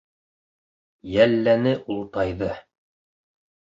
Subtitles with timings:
[1.17, 2.53] Йәлләне ул тайҙы.